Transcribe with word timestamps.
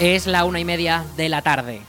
Es 0.00 0.26
la 0.26 0.44
una 0.44 0.58
y 0.58 0.64
media 0.64 1.04
de 1.16 1.28
la 1.28 1.40
tarde. 1.40 1.80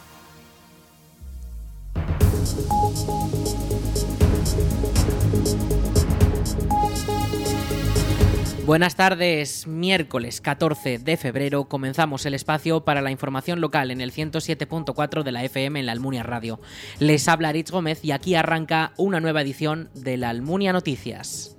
Buenas 8.66 8.96
tardes, 8.96 9.66
miércoles 9.66 10.42
14 10.42 11.00
de 11.00 11.18
febrero 11.18 11.66
comenzamos 11.66 12.26
el 12.26 12.36
espacio 12.36 12.86
para 12.86 13.02
la 13.02 13.12
información 13.12 13.60
local 13.60 13.90
en 13.90 14.02
el 14.02 14.12
107.4 14.12 15.24
de 15.24 15.32
la 15.32 15.44
FM 15.44 15.80
en 15.80 15.86
la 15.88 15.92
Almunia 15.92 16.24
Radio. 16.24 16.60
Les 17.00 17.28
habla 17.28 17.52
Rich 17.52 17.72
Gómez 17.72 18.04
y 18.04 18.12
aquí 18.12 18.36
arranca 18.36 18.94
una 18.98 19.20
nueva 19.20 19.42
edición 19.42 19.90
de 19.96 20.18
la 20.18 20.30
Almunia 20.30 20.74
Noticias. 20.74 21.56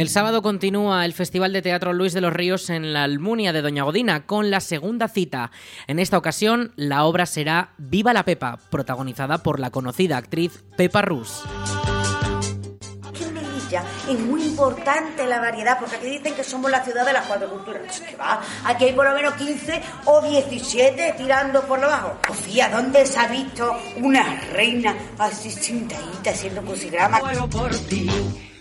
El 0.00 0.08
sábado 0.08 0.40
continúa 0.40 1.04
el 1.04 1.12
Festival 1.12 1.52
de 1.52 1.60
Teatro 1.60 1.92
Luis 1.92 2.14
de 2.14 2.22
los 2.22 2.32
Ríos 2.32 2.70
en 2.70 2.94
la 2.94 3.04
Almunia 3.04 3.52
de 3.52 3.60
Doña 3.60 3.82
Godina 3.82 4.24
con 4.24 4.50
la 4.50 4.60
segunda 4.60 5.08
cita. 5.08 5.50
En 5.88 5.98
esta 5.98 6.16
ocasión 6.16 6.72
la 6.76 7.04
obra 7.04 7.26
será 7.26 7.74
Viva 7.76 8.14
la 8.14 8.24
Pepa, 8.24 8.58
protagonizada 8.70 9.42
por 9.42 9.60
la 9.60 9.68
conocida 9.68 10.16
actriz 10.16 10.64
Pepa 10.74 11.02
Rus. 11.02 11.42
Aquí 13.06 13.24
en 13.24 13.34
Melilla 13.34 13.84
es 14.08 14.18
muy 14.20 14.42
importante 14.42 15.26
la 15.26 15.38
variedad, 15.38 15.78
porque 15.78 15.96
aquí 15.96 16.06
dicen 16.06 16.34
que 16.34 16.44
somos 16.44 16.70
la 16.70 16.82
ciudad 16.82 17.04
de 17.04 17.12
las 17.12 17.26
cuatro 17.26 17.50
culturas. 17.50 18.00
¿Qué 18.00 18.16
va? 18.16 18.40
Aquí 18.64 18.86
hay 18.86 18.94
por 18.94 19.06
lo 19.06 19.14
menos 19.14 19.34
15 19.34 19.82
o 20.06 20.22
17 20.22 21.16
tirando 21.18 21.60
por 21.64 21.78
lo 21.78 21.88
bajo. 21.88 22.18
Sofía, 22.26 22.70
¿dónde 22.70 23.04
se 23.04 23.18
ha 23.18 23.26
visto 23.26 23.70
una 23.98 24.40
reina 24.54 24.96
así 25.18 25.50
sentadita 25.50 26.30
haciendo 26.30 26.62
crucigrama? 26.62 27.20
por 27.50 27.76
ti. 27.76 28.08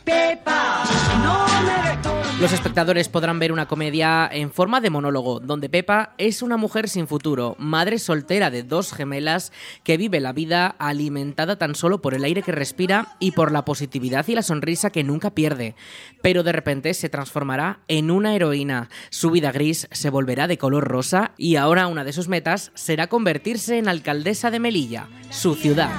Pepa, 0.10 0.84
no 1.22 1.46
me 1.62 2.42
Los 2.42 2.52
espectadores 2.52 3.08
podrán 3.10 3.38
ver 3.38 3.52
una 3.52 3.68
comedia 3.68 4.28
en 4.32 4.52
forma 4.52 4.82
de 4.82 4.90
monólogo, 4.90 5.40
donde 5.40 5.70
Pepa 5.70 6.16
es 6.18 6.42
una 6.42 6.58
mujer 6.58 6.90
sin 6.90 7.08
futuro, 7.08 7.56
madre 7.60 8.00
soltera 8.00 8.50
de 8.50 8.64
dos 8.64 8.92
gemelas 8.92 9.52
que 9.84 9.98
vive 9.98 10.20
la 10.20 10.34
vida 10.34 10.66
alimentada 10.80 11.60
tan 11.60 11.76
solo 11.76 12.02
por 12.02 12.16
el 12.16 12.24
aire 12.24 12.42
que 12.42 12.52
respira 12.52 13.18
y 13.20 13.34
por 13.34 13.52
la 13.52 13.66
positividad 13.66 14.28
y 14.28 14.34
la 14.34 14.42
sonrisa 14.42 14.90
que 14.90 15.04
nunca 15.04 15.30
pierde. 15.36 15.76
Pero 16.24 16.42
de 16.42 16.54
repente 16.54 16.96
se 16.96 17.10
transformará 17.10 17.82
en 17.88 18.10
una 18.10 18.34
heroína. 18.34 18.90
Su 19.12 19.30
vida 19.30 19.52
gris 19.52 19.88
se 19.92 20.10
volverá 20.10 20.48
de 20.48 20.58
color 20.58 20.88
rosa 20.88 21.34
y 21.38 21.58
ahora 21.58 21.86
una 21.86 22.04
de 22.04 22.14
sus 22.14 22.30
metas 22.30 22.72
será 22.74 23.06
convertirse 23.08 23.78
en 23.78 23.88
alcaldesa 23.88 24.50
de 24.50 24.60
Melilla, 24.60 25.08
su 25.30 25.54
ciudad. 25.54 25.92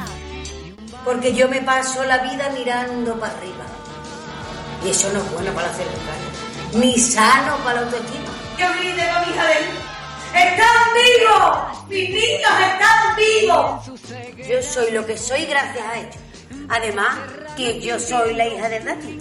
Porque 1.04 1.32
yo 1.32 1.48
me 1.48 1.62
paso 1.62 2.04
la 2.04 2.18
vida 2.18 2.50
mirando 2.58 3.14
para 3.20 3.36
arriba. 3.36 3.66
Y 4.84 4.90
eso 4.90 5.12
no 5.12 5.20
es 5.20 5.32
bueno 5.32 5.52
para 5.52 5.68
la 5.68 5.74
salud 5.74 5.90
mental, 5.90 6.80
ni 6.80 6.98
sano 6.98 7.56
para 7.58 7.80
la 7.80 7.86
autoestima. 7.86 8.30
¿Qué 8.56 8.66
me 8.68 8.80
dice 8.80 8.94
mi 8.94 9.32
hija 9.32 9.46
de 9.46 9.52
él? 9.58 9.64
¡Están 10.34 10.88
vivos! 10.94 11.88
¡Mis 11.88 12.10
niños 12.10 12.50
están 12.72 13.16
vivos! 13.16 14.46
Yo 14.48 14.62
soy 14.62 14.90
lo 14.92 15.04
que 15.04 15.16
soy 15.16 15.44
gracias 15.46 15.84
a 15.84 15.98
ellos. 15.98 16.16
Además, 16.68 17.18
que 17.56 17.80
yo 17.80 17.98
soy 17.98 18.34
la 18.34 18.46
hija 18.46 18.68
de 18.68 18.80
Nati. 18.80 19.20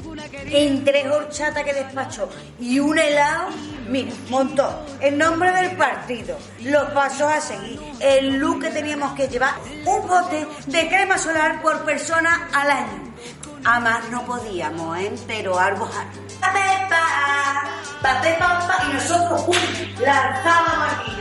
En 0.52 0.84
tres 0.84 1.06
horchatas 1.08 1.64
que 1.64 1.74
despacho 1.74 2.30
y 2.60 2.80
un 2.80 2.98
helado, 2.98 3.50
mira, 3.88 4.12
montó 4.30 4.86
el 5.02 5.18
nombre 5.18 5.52
del 5.52 5.76
partido, 5.76 6.38
los 6.62 6.90
pasos 6.92 7.32
a 7.32 7.42
seguir, 7.42 7.80
el 8.00 8.38
look 8.38 8.62
que 8.62 8.70
teníamos 8.70 9.14
que 9.14 9.28
llevar, 9.28 9.56
un 9.86 10.08
bote 10.08 10.48
de 10.68 10.88
crema 10.88 11.18
solar 11.18 11.62
por 11.62 11.84
persona 11.86 12.50
al 12.54 12.72
año. 12.72 13.09
A 13.66 13.80
más 13.80 14.10
no 14.10 14.26
podíamos, 14.26 14.98
¿eh? 14.98 15.14
Pero 15.28 15.60
algo. 15.60 15.90
Y 18.02 18.94
nosotros, 18.94 19.44
¡uy! 19.48 19.80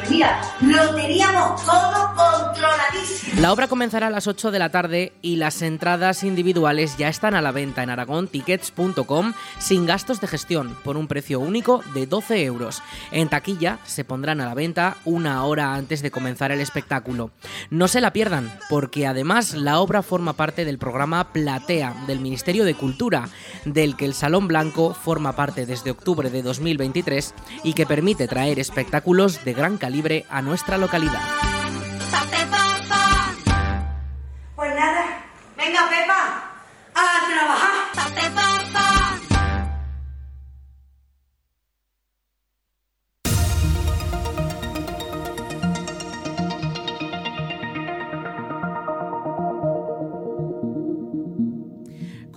Mira, 0.09 0.41
lo 0.61 0.95
teníamos 0.95 1.65
todo 1.65 2.15
controladísimo. 2.17 3.41
La 3.41 3.53
obra 3.53 3.69
comenzará 3.69 4.07
a 4.07 4.11
las 4.11 4.27
8 4.27 4.51
de 4.51 4.59
la 4.59 4.71
tarde 4.71 5.13
y 5.21 5.37
las 5.37 5.61
entradas 5.63 6.23
individuales 6.23 6.97
ya 6.97 7.09
están 7.09 7.35
a 7.35 7.43
la 7.43 7.53
venta 7.53 7.83
en 7.83 7.91
aragontickets.com 7.91 9.33
sin 9.59 9.85
gastos 9.85 10.21
de 10.21 10.29
gestión 10.29 10.77
por 10.83 10.97
un 10.97 11.09
precio 11.09 11.41
único 11.41 11.83
de 11.95 12.07
12 12.07 12.45
euros. 12.45 12.83
En 13.11 13.29
taquilla 13.29 13.79
se 13.85 14.05
pondrán 14.05 14.41
a 14.41 14.47
la 14.47 14.55
venta 14.55 14.97
una 15.05 15.45
hora 15.45 15.75
antes 15.75 16.01
de 16.01 16.11
comenzar 16.11 16.53
el 16.53 16.61
espectáculo. 16.61 17.31
No 17.71 17.87
se 17.87 18.01
la 18.01 18.13
pierdan 18.13 18.51
porque 18.71 19.07
además 19.07 19.55
la 19.55 19.81
obra 19.81 20.03
forma 20.03 20.33
parte 20.33 20.65
del 20.65 20.79
programa 20.79 21.33
Platea 21.33 21.95
del 22.07 22.21
Ministerio 22.21 22.65
de 22.65 22.75
Cultura, 22.75 23.29
del 23.65 23.97
que 23.97 24.05
el 24.05 24.15
Salón 24.15 24.49
Blanco 24.49 24.95
forma 24.95 25.37
parte 25.37 25.67
desde 25.67 25.91
octubre 25.91 26.31
de 26.31 26.43
2023 26.77 27.35
y 27.65 27.73
que 27.73 27.87
permite 27.87 28.29
traer 28.29 28.59
espectáculos 28.59 29.45
de 29.45 29.55
gran 29.55 29.79
calibre 29.79 30.27
a 30.29 30.43
nuestra 30.43 30.79
localidad. 30.79 31.58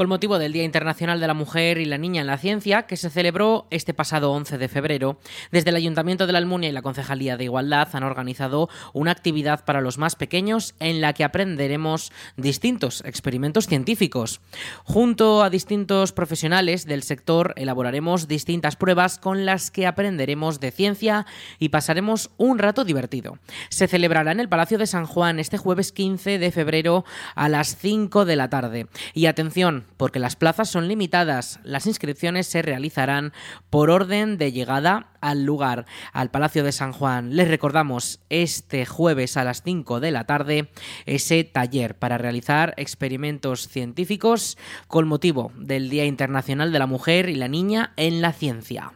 Con 0.02 0.10
motivo 0.10 0.40
del 0.40 0.52
Día 0.52 0.64
Internacional 0.64 1.20
de 1.20 1.28
la 1.28 1.36
Mujer 1.36 1.78
y 1.78 1.86
la 1.86 2.00
Niña 2.00 2.22
en 2.22 2.26
la 2.26 2.40
Ciencia, 2.40 2.88
que 2.88 2.98
se 2.98 3.12
celebró 3.12 3.68
este 3.70 3.94
pasado 3.94 4.32
11 4.32 4.58
de 4.58 4.68
febrero, 4.68 5.20
desde 5.52 5.70
el 5.70 5.76
Ayuntamiento 5.76 6.26
de 6.26 6.34
la 6.34 6.40
Almunia 6.40 6.70
y 6.70 6.72
la 6.72 6.82
Concejalía 6.82 7.38
de 7.38 7.44
Igualdad 7.44 7.88
han 7.94 8.02
organizado 8.02 8.68
una 8.94 9.12
actividad 9.12 9.64
para 9.64 9.80
los 9.80 10.00
más 10.00 10.16
pequeños 10.16 10.74
en 10.80 11.02
la 11.02 11.14
que 11.14 11.24
aprenderemos 11.24 12.12
distintos 12.36 13.04
experimentos 13.06 13.68
científicos. 13.68 14.42
Junto 14.86 15.44
a 15.44 15.52
distintos 15.52 16.14
profesionales 16.14 16.88
del 16.88 17.04
sector 17.04 17.54
elaboraremos 17.56 18.28
distintas 18.28 18.78
pruebas 18.78 19.20
con 19.20 19.46
las 19.46 19.70
que 19.70 19.86
aprenderemos 19.86 20.60
de 20.60 20.72
ciencia 20.72 21.28
y 21.60 21.70
pasaremos 21.70 22.32
un 22.38 22.58
rato 22.58 22.86
divertido. 22.86 23.38
Se 23.70 23.88
celebrará 23.88 24.32
en 24.32 24.40
el 24.40 24.50
Palacio 24.50 24.80
de 24.80 24.88
San 24.88 25.06
Juan 25.06 25.38
este 25.38 25.60
jueves 25.60 25.92
15 25.92 26.40
de 26.40 26.52
febrero 26.52 27.06
a 27.36 27.50
las 27.50 27.78
5 27.78 28.26
de 28.26 28.36
la 28.36 28.50
tarde. 28.50 28.88
Y 29.14 29.28
atención, 29.28 29.91
porque 29.98 30.20
las 30.20 30.36
plazas 30.36 30.70
son 30.70 30.88
limitadas. 30.88 31.60
Las 31.64 31.88
inscripciones 31.88 32.48
se 32.48 32.62
realizarán 32.62 33.34
por 33.70 33.90
orden 33.90 34.38
de 34.38 34.52
llegada 34.52 35.12
al 35.22 35.44
lugar, 35.44 35.86
al 36.14 36.32
Palacio 36.32 36.64
de 36.64 36.72
San 36.72 36.92
Juan. 36.92 37.36
Les 37.36 37.48
recordamos 37.48 38.20
este 38.30 38.86
jueves 38.86 39.38
a 39.38 39.44
las 39.44 39.64
5 39.64 40.00
de 40.00 40.12
la 40.12 40.26
tarde 40.26 40.72
ese 41.06 41.44
taller 41.44 41.98
para 41.98 42.18
realizar 42.18 42.74
experimentos 42.78 43.68
científicos 43.68 44.58
con 44.88 45.08
motivo 45.08 45.52
del 45.56 45.90
Día 45.90 46.06
Internacional 46.06 46.72
de 46.72 46.80
la 46.80 46.88
Mujer 46.88 47.30
y 47.30 47.36
la 47.36 47.48
Niña 47.48 47.94
en 47.98 48.22
la 48.22 48.34
Ciencia. 48.34 48.94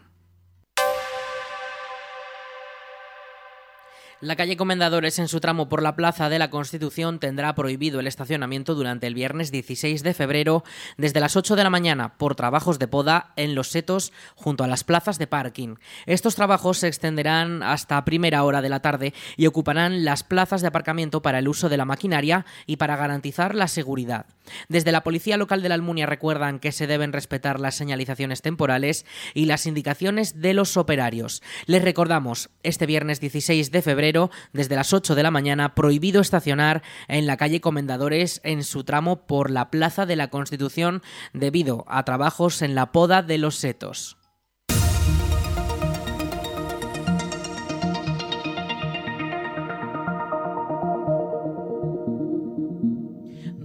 La 4.22 4.38
calle 4.38 4.56
Comendadores 4.56 5.20
en 5.20 5.28
su 5.28 5.42
tramo 5.42 5.68
por 5.68 5.84
la 5.84 5.98
Plaza 5.98 6.30
de 6.30 6.40
la 6.40 6.50
Constitución 6.50 7.20
tendrá 7.20 7.54
prohibido 7.54 8.00
el 8.00 8.08
estacionamiento 8.08 8.74
durante 8.74 9.08
el 9.08 9.14
viernes 9.14 9.52
16 9.52 10.04
de 10.04 10.14
febrero 10.14 10.64
desde 10.96 11.20
las 11.20 11.36
8 11.36 11.58
de 11.58 11.64
la 11.64 11.70
mañana 11.70 12.18
por 12.18 12.34
trabajos 12.34 12.80
de 12.80 12.88
poda 12.88 13.34
en 13.36 13.56
los 13.56 13.68
setos 13.68 14.14
junto 14.36 14.64
a 14.64 14.68
las 14.68 14.86
plazas 14.86 15.20
de 15.20 15.28
parking. 15.28 15.76
Estos 16.06 16.36
trabajos 16.36 16.78
se 16.78 16.88
extenderán 16.88 17.62
hasta 17.62 18.06
primera 18.06 18.46
hora 18.46 18.62
de 18.62 18.70
la 18.70 18.80
tarde 18.80 19.14
y 19.36 19.48
ocuparán 19.48 20.06
las 20.06 20.24
plazas 20.24 20.62
de 20.62 20.70
aparcamiento 20.70 21.22
para 21.22 21.40
el 21.40 21.50
uso 21.50 21.68
de 21.68 21.76
la 21.76 21.86
maquinaria 21.86 22.46
y 22.66 22.78
para 22.78 22.96
garantizar 22.96 23.54
la 23.54 23.68
seguridad. 23.68 24.28
Desde 24.70 24.94
la 24.94 25.04
Policía 25.04 25.36
Local 25.36 25.62
de 25.62 25.70
la 25.70 25.76
Almunia 25.76 26.06
recuerdan 26.06 26.60
que 26.60 26.72
se 26.72 26.88
deben 26.88 27.12
respetar 27.12 27.60
las 27.60 27.76
señalizaciones 27.76 28.42
temporales 28.42 29.06
y 29.34 29.46
las 29.46 29.66
indicaciones 29.66 30.40
de 30.40 30.54
los 30.54 30.78
operarios. 30.78 31.44
Les 31.66 31.84
recordamos, 31.84 32.50
este 32.64 32.86
viernes 32.86 33.20
16 33.20 33.72
de 33.72 33.82
febrero 33.82 34.05
desde 34.54 34.76
las 34.76 34.94
8 34.94 35.16
de 35.16 35.24
la 35.24 35.32
mañana, 35.32 35.74
prohibido 35.76 36.22
estacionar 36.22 36.84
en 37.08 37.26
la 37.26 37.38
calle 37.38 37.62
Comendadores 37.62 38.42
en 38.44 38.64
su 38.64 38.84
tramo 38.84 39.26
por 39.26 39.50
la 39.50 39.72
Plaza 39.72 40.06
de 40.06 40.16
la 40.16 40.30
Constitución 40.30 41.02
debido 41.34 41.86
a 41.88 42.04
trabajos 42.04 42.62
en 42.62 42.76
la 42.76 42.92
poda 42.92 43.24
de 43.24 43.38
los 43.38 43.56
setos. 43.56 44.18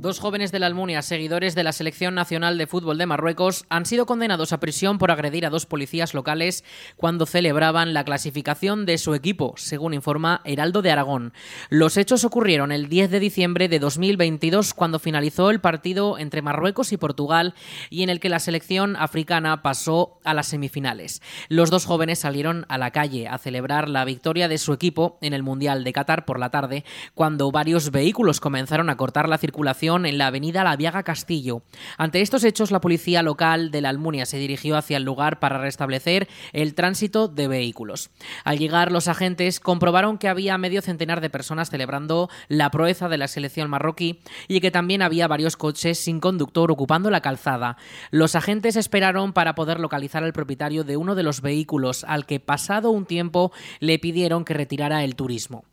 Dos 0.00 0.18
jóvenes 0.18 0.50
de 0.50 0.58
la 0.58 0.64
Almunia, 0.64 1.02
seguidores 1.02 1.54
de 1.54 1.62
la 1.62 1.72
Selección 1.72 2.14
Nacional 2.14 2.56
de 2.56 2.66
Fútbol 2.66 2.96
de 2.96 3.04
Marruecos, 3.04 3.66
han 3.68 3.84
sido 3.84 4.06
condenados 4.06 4.54
a 4.54 4.58
prisión 4.58 4.96
por 4.96 5.10
agredir 5.10 5.44
a 5.44 5.50
dos 5.50 5.66
policías 5.66 6.14
locales 6.14 6.64
cuando 6.96 7.26
celebraban 7.26 7.92
la 7.92 8.02
clasificación 8.02 8.86
de 8.86 8.96
su 8.96 9.12
equipo, 9.12 9.52
según 9.58 9.92
informa 9.92 10.40
Heraldo 10.46 10.80
de 10.80 10.90
Aragón. 10.90 11.34
Los 11.68 11.98
hechos 11.98 12.24
ocurrieron 12.24 12.72
el 12.72 12.88
10 12.88 13.10
de 13.10 13.20
diciembre 13.20 13.68
de 13.68 13.78
2022, 13.78 14.72
cuando 14.72 15.00
finalizó 15.00 15.50
el 15.50 15.60
partido 15.60 16.16
entre 16.16 16.40
Marruecos 16.40 16.92
y 16.92 16.96
Portugal 16.96 17.52
y 17.90 18.02
en 18.02 18.08
el 18.08 18.20
que 18.20 18.30
la 18.30 18.38
selección 18.38 18.96
africana 18.96 19.60
pasó 19.60 20.18
a 20.24 20.32
las 20.32 20.46
semifinales. 20.46 21.20
Los 21.50 21.68
dos 21.68 21.84
jóvenes 21.84 22.20
salieron 22.20 22.64
a 22.70 22.78
la 22.78 22.90
calle 22.90 23.28
a 23.28 23.36
celebrar 23.36 23.90
la 23.90 24.06
victoria 24.06 24.48
de 24.48 24.56
su 24.56 24.72
equipo 24.72 25.18
en 25.20 25.34
el 25.34 25.42
Mundial 25.42 25.84
de 25.84 25.92
Qatar 25.92 26.24
por 26.24 26.38
la 26.38 26.48
tarde, 26.48 26.86
cuando 27.12 27.52
varios 27.52 27.90
vehículos 27.90 28.40
comenzaron 28.40 28.88
a 28.88 28.96
cortar 28.96 29.28
la 29.28 29.36
circulación 29.36 29.89
en 29.96 30.18
la 30.18 30.28
avenida 30.28 30.62
La 30.62 30.76
Viaga 30.76 31.02
Castillo. 31.02 31.62
Ante 31.98 32.20
estos 32.20 32.44
hechos, 32.44 32.70
la 32.70 32.80
policía 32.80 33.22
local 33.22 33.72
de 33.72 33.80
la 33.80 33.88
Almunia 33.88 34.24
se 34.24 34.38
dirigió 34.38 34.76
hacia 34.76 34.96
el 34.96 35.02
lugar 35.02 35.40
para 35.40 35.58
restablecer 35.58 36.28
el 36.52 36.74
tránsito 36.74 37.26
de 37.26 37.48
vehículos. 37.48 38.10
Al 38.44 38.58
llegar, 38.58 38.92
los 38.92 39.08
agentes 39.08 39.58
comprobaron 39.58 40.16
que 40.16 40.28
había 40.28 40.56
medio 40.58 40.80
centenar 40.80 41.20
de 41.20 41.28
personas 41.28 41.70
celebrando 41.70 42.30
la 42.48 42.70
proeza 42.70 43.08
de 43.08 43.18
la 43.18 43.26
selección 43.26 43.68
marroquí 43.68 44.20
y 44.46 44.60
que 44.60 44.70
también 44.70 45.02
había 45.02 45.26
varios 45.26 45.56
coches 45.56 45.98
sin 45.98 46.20
conductor 46.20 46.70
ocupando 46.70 47.10
la 47.10 47.20
calzada. 47.20 47.76
Los 48.12 48.36
agentes 48.36 48.76
esperaron 48.76 49.32
para 49.32 49.56
poder 49.56 49.80
localizar 49.80 50.22
al 50.22 50.32
propietario 50.32 50.84
de 50.84 50.96
uno 50.96 51.16
de 51.16 51.24
los 51.24 51.40
vehículos, 51.40 52.04
al 52.04 52.26
que 52.26 52.38
pasado 52.38 52.90
un 52.90 53.06
tiempo 53.06 53.50
le 53.80 53.98
pidieron 53.98 54.44
que 54.44 54.54
retirara 54.54 55.02
el 55.02 55.16
turismo 55.16 55.64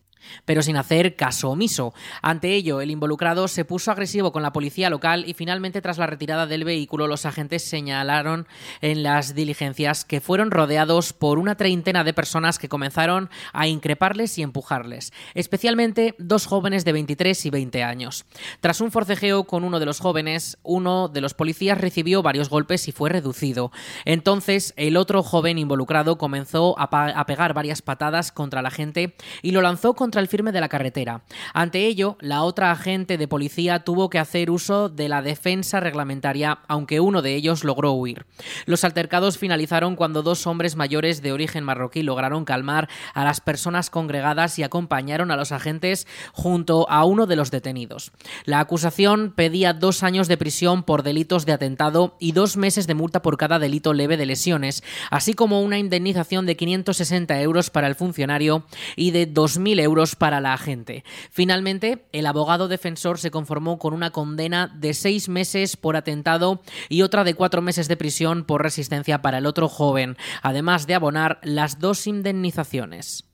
pero 0.45 0.61
sin 0.61 0.77
hacer 0.77 1.15
caso 1.15 1.49
omiso. 1.49 1.93
Ante 2.21 2.53
ello, 2.53 2.81
el 2.81 2.91
involucrado 2.91 3.47
se 3.47 3.65
puso 3.65 3.91
agresivo 3.91 4.31
con 4.31 4.43
la 4.43 4.53
policía 4.53 4.89
local 4.89 5.25
y 5.27 5.33
finalmente 5.33 5.81
tras 5.81 5.97
la 5.97 6.07
retirada 6.07 6.47
del 6.47 6.63
vehículo 6.63 7.07
los 7.07 7.25
agentes 7.25 7.63
señalaron 7.63 8.47
en 8.81 9.03
las 9.03 9.35
diligencias 9.35 10.05
que 10.05 10.21
fueron 10.21 10.51
rodeados 10.51 11.13
por 11.13 11.39
una 11.39 11.55
treintena 11.55 12.03
de 12.03 12.13
personas 12.13 12.59
que 12.59 12.69
comenzaron 12.69 13.29
a 13.53 13.67
increparles 13.67 14.37
y 14.37 14.43
empujarles, 14.43 15.13
especialmente 15.33 16.15
dos 16.17 16.45
jóvenes 16.45 16.85
de 16.85 16.93
23 16.93 17.45
y 17.45 17.49
20 17.49 17.83
años. 17.83 18.25
Tras 18.61 18.81
un 18.81 18.91
forcejeo 18.91 19.45
con 19.45 19.63
uno 19.63 19.79
de 19.79 19.85
los 19.85 19.99
jóvenes, 19.99 20.57
uno 20.63 21.07
de 21.07 21.21
los 21.21 21.33
policías 21.33 21.79
recibió 21.79 22.21
varios 22.21 22.49
golpes 22.49 22.87
y 22.87 22.91
fue 22.91 23.09
reducido. 23.09 23.71
Entonces, 24.05 24.73
el 24.77 24.97
otro 24.97 25.23
joven 25.23 25.57
involucrado 25.57 26.17
comenzó 26.17 26.75
a, 26.77 27.25
pegar 27.25 27.53
varias 27.53 27.81
patadas 27.81 28.31
contra 28.31 28.61
la 28.61 28.71
gente 28.71 29.15
y 29.41 29.51
lo 29.51 29.61
lanzó 29.61 29.93
contra 29.93 30.16
el 30.19 30.27
firme 30.27 30.51
de 30.51 30.61
la 30.61 30.69
carretera. 30.69 31.21
Ante 31.53 31.85
ello, 31.85 32.17
la 32.19 32.43
otra 32.43 32.71
agente 32.71 33.17
de 33.17 33.27
policía 33.27 33.83
tuvo 33.83 34.09
que 34.09 34.19
hacer 34.19 34.51
uso 34.51 34.89
de 34.89 35.09
la 35.09 35.21
defensa 35.21 35.79
reglamentaria, 35.79 36.59
aunque 36.67 36.99
uno 36.99 37.21
de 37.21 37.35
ellos 37.35 37.63
logró 37.63 37.91
huir. 37.91 38.25
Los 38.65 38.83
altercados 38.83 39.37
finalizaron 39.37 39.95
cuando 39.95 40.23
dos 40.23 40.47
hombres 40.47 40.75
mayores 40.75 41.21
de 41.21 41.31
origen 41.31 41.63
marroquí 41.63 42.03
lograron 42.03 42.45
calmar 42.45 42.89
a 43.13 43.23
las 43.23 43.41
personas 43.41 43.89
congregadas 43.89 44.59
y 44.59 44.63
acompañaron 44.63 45.31
a 45.31 45.35
los 45.35 45.51
agentes 45.51 46.07
junto 46.33 46.89
a 46.89 47.05
uno 47.05 47.25
de 47.25 47.35
los 47.35 47.51
detenidos. 47.51 48.11
La 48.45 48.59
acusación 48.59 49.33
pedía 49.35 49.73
dos 49.73 50.03
años 50.03 50.27
de 50.27 50.37
prisión 50.37 50.83
por 50.83 51.03
delitos 51.03 51.45
de 51.45 51.53
atentado 51.53 52.15
y 52.19 52.31
dos 52.31 52.57
meses 52.57 52.87
de 52.87 52.93
multa 52.93 53.21
por 53.21 53.37
cada 53.37 53.59
delito 53.59 53.93
leve 53.93 54.17
de 54.17 54.25
lesiones, 54.25 54.83
así 55.11 55.33
como 55.33 55.61
una 55.61 55.77
indemnización 55.77 56.45
de 56.45 56.55
560 56.55 57.41
euros 57.41 57.69
para 57.69 57.87
el 57.87 57.95
funcionario 57.95 58.65
y 58.95 59.11
de 59.11 59.31
2.000 59.31 59.81
euros 59.81 59.96
para 60.15 60.39
la 60.39 60.53
agente. 60.53 61.03
Finalmente, 61.31 62.05
el 62.11 62.25
abogado 62.25 62.67
defensor 62.67 63.19
se 63.19 63.31
conformó 63.31 63.79
con 63.79 63.93
una 63.93 64.11
condena 64.11 64.67
de 64.67 64.93
seis 64.93 65.27
meses 65.27 65.75
por 65.75 65.95
atentado 65.95 66.61
y 66.89 67.01
otra 67.01 67.23
de 67.23 67.33
cuatro 67.33 67.61
meses 67.61 67.87
de 67.87 67.97
prisión 67.97 68.45
por 68.45 68.61
resistencia 68.61 69.21
para 69.21 69.39
el 69.39 69.45
otro 69.45 69.67
joven, 69.67 70.17
además 70.41 70.87
de 70.87 70.95
abonar 70.95 71.39
las 71.41 71.79
dos 71.79 72.07
indemnizaciones. 72.07 73.26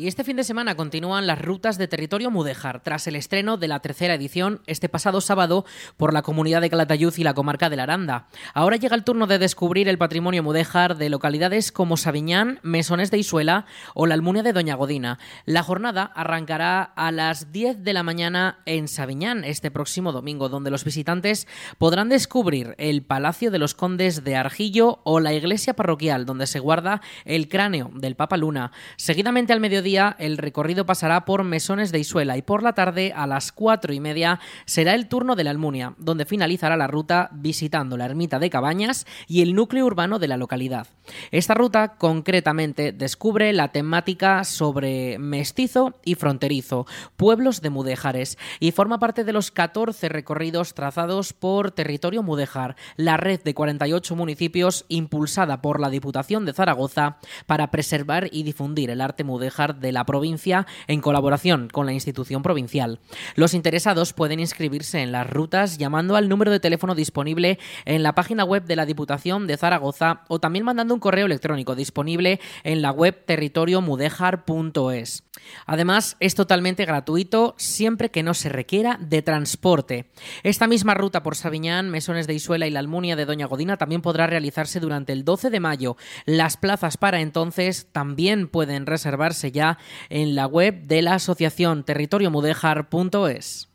Y 0.00 0.06
este 0.06 0.22
fin 0.22 0.36
de 0.36 0.44
semana 0.44 0.76
continúan 0.76 1.26
las 1.26 1.42
rutas 1.42 1.76
de 1.76 1.88
territorio 1.88 2.30
mudéjar, 2.30 2.84
tras 2.84 3.08
el 3.08 3.16
estreno 3.16 3.56
de 3.56 3.66
la 3.66 3.80
tercera 3.80 4.14
edición 4.14 4.62
este 4.68 4.88
pasado 4.88 5.20
sábado 5.20 5.64
por 5.96 6.14
la 6.14 6.22
comunidad 6.22 6.60
de 6.60 6.70
Calatayud 6.70 7.12
y 7.16 7.24
la 7.24 7.34
comarca 7.34 7.68
de 7.68 7.74
la 7.74 7.82
Aranda. 7.82 8.28
Ahora 8.54 8.76
llega 8.76 8.94
el 8.94 9.02
turno 9.02 9.26
de 9.26 9.40
descubrir 9.40 9.88
el 9.88 9.98
patrimonio 9.98 10.44
mudéjar 10.44 10.98
de 10.98 11.08
localidades 11.08 11.72
como 11.72 11.96
Sabiñán, 11.96 12.60
Mesones 12.62 13.10
de 13.10 13.18
Isuela 13.18 13.66
o 13.92 14.06
la 14.06 14.14
Almunia 14.14 14.44
de 14.44 14.52
Doña 14.52 14.76
Godina. 14.76 15.18
La 15.46 15.64
jornada 15.64 16.04
arrancará 16.14 16.80
a 16.84 17.10
las 17.10 17.50
10 17.50 17.82
de 17.82 17.92
la 17.92 18.04
mañana 18.04 18.60
en 18.66 18.86
Sabiñán 18.86 19.42
este 19.42 19.72
próximo 19.72 20.12
domingo, 20.12 20.48
donde 20.48 20.70
los 20.70 20.84
visitantes 20.84 21.48
podrán 21.76 22.08
descubrir 22.08 22.76
el 22.78 23.02
Palacio 23.02 23.50
de 23.50 23.58
los 23.58 23.74
Condes 23.74 24.22
de 24.22 24.36
Argillo 24.36 25.00
o 25.02 25.18
la 25.18 25.32
iglesia 25.32 25.74
parroquial, 25.74 26.24
donde 26.24 26.46
se 26.46 26.60
guarda 26.60 27.00
el 27.24 27.48
cráneo 27.48 27.90
del 27.94 28.14
Papa 28.14 28.36
Luna. 28.36 28.70
Seguidamente 28.96 29.52
al 29.52 29.58
mediodía 29.58 29.87
el 29.96 30.36
recorrido 30.36 30.84
pasará 30.84 31.24
por 31.24 31.44
Mesones 31.44 31.92
de 31.92 31.98
Isuela 31.98 32.36
y 32.36 32.42
por 32.42 32.62
la 32.62 32.74
tarde 32.74 33.14
a 33.16 33.26
las 33.26 33.52
cuatro 33.52 33.94
y 33.94 34.00
media 34.00 34.38
será 34.66 34.94
el 34.94 35.08
turno 35.08 35.34
de 35.34 35.44
la 35.44 35.50
Almunia, 35.50 35.94
donde 35.96 36.26
finalizará 36.26 36.76
la 36.76 36.88
ruta 36.88 37.30
visitando 37.32 37.96
la 37.96 38.04
ermita 38.04 38.38
de 38.38 38.50
Cabañas 38.50 39.06
y 39.26 39.40
el 39.40 39.54
núcleo 39.54 39.86
urbano 39.86 40.18
de 40.18 40.28
la 40.28 40.36
localidad. 40.36 40.88
Esta 41.30 41.54
ruta 41.54 41.96
concretamente 41.96 42.92
descubre 42.92 43.50
la 43.54 43.68
temática 43.68 44.44
sobre 44.44 45.18
mestizo 45.18 45.94
y 46.04 46.16
fronterizo, 46.16 46.86
pueblos 47.16 47.62
de 47.62 47.70
mudéjares, 47.70 48.36
y 48.60 48.72
forma 48.72 48.98
parte 48.98 49.24
de 49.24 49.32
los 49.32 49.50
14 49.50 50.10
recorridos 50.10 50.74
trazados 50.74 51.32
por 51.32 51.70
Territorio 51.70 52.22
Mudéjar, 52.22 52.76
la 52.96 53.16
red 53.16 53.40
de 53.42 53.54
48 53.54 54.14
municipios 54.16 54.84
impulsada 54.88 55.62
por 55.62 55.80
la 55.80 55.88
Diputación 55.88 56.44
de 56.44 56.52
Zaragoza 56.52 57.16
para 57.46 57.70
preservar 57.70 58.28
y 58.30 58.42
difundir 58.42 58.90
el 58.90 59.00
arte 59.00 59.24
mudéjar 59.24 59.77
de 59.78 59.92
la 59.92 60.04
provincia 60.04 60.66
en 60.86 61.00
colaboración 61.00 61.68
con 61.68 61.86
la 61.86 61.92
institución 61.92 62.42
provincial. 62.42 63.00
Los 63.34 63.54
interesados 63.54 64.12
pueden 64.12 64.40
inscribirse 64.40 65.00
en 65.00 65.12
las 65.12 65.28
rutas 65.28 65.78
llamando 65.78 66.16
al 66.16 66.28
número 66.28 66.50
de 66.50 66.60
teléfono 66.60 66.94
disponible 66.94 67.58
en 67.84 68.02
la 68.02 68.14
página 68.14 68.44
web 68.44 68.64
de 68.64 68.76
la 68.76 68.86
Diputación 68.86 69.46
de 69.46 69.56
Zaragoza 69.56 70.22
o 70.28 70.38
también 70.38 70.64
mandando 70.64 70.94
un 70.94 71.00
correo 71.00 71.26
electrónico 71.26 71.74
disponible 71.74 72.40
en 72.64 72.82
la 72.82 72.90
web 72.90 73.24
territoriomudéjar.es. 73.26 75.24
Además, 75.66 76.16
es 76.20 76.34
totalmente 76.34 76.84
gratuito 76.84 77.54
siempre 77.58 78.10
que 78.10 78.22
no 78.22 78.34
se 78.34 78.48
requiera 78.48 78.98
de 79.00 79.22
transporte. 79.22 80.10
Esta 80.42 80.66
misma 80.66 80.94
ruta 80.94 81.22
por 81.22 81.36
Sabiñán, 81.36 81.90
Mesones 81.90 82.26
de 82.26 82.34
Isuela 82.34 82.66
y 82.66 82.70
la 82.70 82.80
Almunia 82.80 83.16
de 83.16 83.26
Doña 83.26 83.46
Godina 83.46 83.76
también 83.76 84.02
podrá 84.02 84.26
realizarse 84.26 84.80
durante 84.80 85.12
el 85.12 85.24
12 85.24 85.50
de 85.50 85.60
mayo. 85.60 85.96
Las 86.24 86.56
plazas 86.56 86.96
para 86.96 87.20
entonces 87.20 87.88
también 87.92 88.48
pueden 88.48 88.86
reservarse 88.86 89.52
ya 89.52 89.67
en 90.08 90.34
la 90.34 90.46
web 90.46 90.82
de 90.84 91.02
la 91.02 91.14
asociación 91.14 91.84
territoriomudéjar.es. 91.84 93.67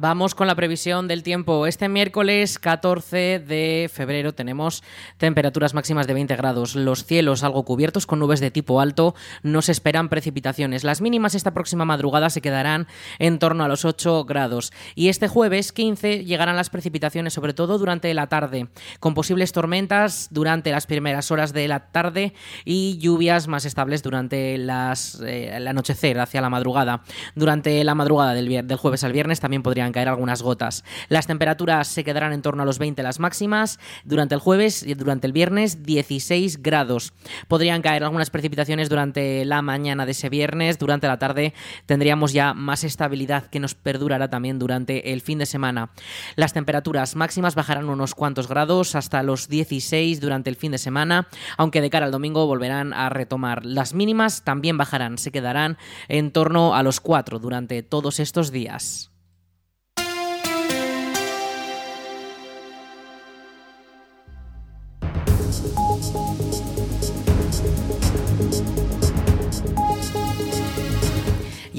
Vamos 0.00 0.34
con 0.34 0.46
la 0.46 0.54
previsión 0.54 1.08
del 1.08 1.22
tiempo. 1.22 1.66
Este 1.66 1.86
miércoles 1.90 2.58
14 2.58 3.38
de 3.38 3.90
febrero 3.92 4.32
tenemos 4.32 4.82
temperaturas 5.18 5.74
máximas 5.74 6.06
de 6.06 6.14
20 6.14 6.36
grados. 6.36 6.74
Los 6.74 7.04
cielos 7.04 7.44
algo 7.44 7.66
cubiertos 7.66 8.06
con 8.06 8.18
nubes 8.18 8.40
de 8.40 8.50
tipo 8.50 8.80
alto. 8.80 9.14
No 9.42 9.60
se 9.60 9.72
esperan 9.72 10.08
precipitaciones. 10.08 10.84
Las 10.84 11.02
mínimas 11.02 11.34
esta 11.34 11.52
próxima 11.52 11.84
madrugada 11.84 12.30
se 12.30 12.40
quedarán 12.40 12.86
en 13.18 13.38
torno 13.38 13.62
a 13.62 13.68
los 13.68 13.84
8 13.84 14.24
grados. 14.24 14.72
Y 14.94 15.10
este 15.10 15.28
jueves 15.28 15.70
15 15.70 16.24
llegarán 16.24 16.56
las 16.56 16.70
precipitaciones, 16.70 17.34
sobre 17.34 17.52
todo 17.52 17.76
durante 17.76 18.14
la 18.14 18.28
tarde, 18.28 18.68
con 19.00 19.12
posibles 19.12 19.52
tormentas 19.52 20.28
durante 20.30 20.70
las 20.70 20.86
primeras 20.86 21.30
horas 21.30 21.52
de 21.52 21.68
la 21.68 21.90
tarde 21.90 22.32
y 22.64 22.96
lluvias 22.96 23.48
más 23.48 23.66
estables 23.66 24.02
durante 24.02 24.56
las, 24.56 25.20
eh, 25.20 25.54
el 25.56 25.68
anochecer, 25.68 26.18
hacia 26.20 26.40
la 26.40 26.48
madrugada. 26.48 27.02
Durante 27.34 27.84
la 27.84 27.94
madrugada 27.94 28.32
del, 28.32 28.66
del 28.66 28.78
jueves 28.78 29.04
al 29.04 29.12
viernes 29.12 29.40
también 29.40 29.62
caer 29.92 30.08
algunas 30.08 30.42
gotas. 30.42 30.84
Las 31.08 31.26
temperaturas 31.26 31.88
se 31.88 32.04
quedarán 32.04 32.32
en 32.32 32.42
torno 32.42 32.62
a 32.62 32.66
los 32.66 32.78
20 32.78 33.02
las 33.02 33.20
máximas. 33.20 33.78
Durante 34.04 34.34
el 34.34 34.40
jueves 34.40 34.82
y 34.82 34.94
durante 34.94 35.26
el 35.26 35.32
viernes 35.32 35.82
16 35.84 36.62
grados. 36.62 37.12
Podrían 37.48 37.82
caer 37.82 38.04
algunas 38.04 38.30
precipitaciones 38.30 38.88
durante 38.88 39.44
la 39.44 39.62
mañana 39.62 40.06
de 40.06 40.12
ese 40.12 40.28
viernes. 40.28 40.78
Durante 40.78 41.06
la 41.06 41.18
tarde 41.18 41.54
tendríamos 41.86 42.32
ya 42.32 42.54
más 42.54 42.84
estabilidad 42.84 43.46
que 43.46 43.60
nos 43.60 43.74
perdurará 43.74 44.28
también 44.28 44.58
durante 44.58 45.12
el 45.12 45.20
fin 45.20 45.38
de 45.38 45.46
semana. 45.46 45.90
Las 46.36 46.52
temperaturas 46.52 47.16
máximas 47.16 47.54
bajarán 47.54 47.88
unos 47.88 48.14
cuantos 48.14 48.48
grados 48.48 48.94
hasta 48.94 49.22
los 49.22 49.48
16 49.48 50.20
durante 50.20 50.50
el 50.50 50.56
fin 50.56 50.72
de 50.72 50.78
semana, 50.78 51.28
aunque 51.56 51.80
de 51.80 51.90
cara 51.90 52.06
al 52.06 52.12
domingo 52.12 52.46
volverán 52.46 52.92
a 52.92 53.08
retomar. 53.08 53.64
Las 53.64 53.94
mínimas 53.94 54.42
también 54.44 54.78
bajarán, 54.78 55.18
se 55.18 55.32
quedarán 55.32 55.78
en 56.08 56.30
torno 56.30 56.74
a 56.74 56.82
los 56.82 57.00
4 57.00 57.38
durante 57.38 57.82
todos 57.82 58.20
estos 58.20 58.50
días. 58.50 59.09